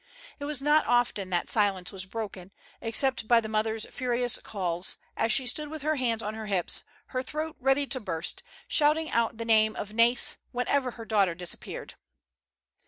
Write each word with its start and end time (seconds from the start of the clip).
It 0.39 0.45
was 0.45 0.63
not 0.63 0.87
often 0.87 1.29
that 1.29 1.47
silence 1.47 1.91
was 1.91 2.07
broken, 2.07 2.51
except 2.81 3.27
by 3.27 3.39
the 3.39 3.47
mother 3.47 3.75
s 3.75 3.85
furious 3.85 4.39
calls, 4.39 4.97
as 5.15 5.31
she 5.31 5.45
stood 5.45 5.67
with 5.67 5.83
her 5.83 5.97
hands 5.97 6.23
on 6.23 6.33
her 6.33 6.47
hips, 6.47 6.83
her 7.09 7.21
throat 7.21 7.55
ready 7.59 7.85
to 7.85 7.99
burst, 7.99 8.41
shouting 8.67 9.11
out 9.11 9.37
the 9.37 9.45
name 9.45 9.75
of 9.75 9.93
Nais 9.93 10.37
whenever 10.51 10.89
her 10.97 11.05
daughter 11.05 11.35
disappeared. 11.35 11.93